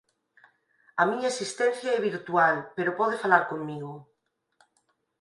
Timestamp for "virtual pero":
2.09-2.97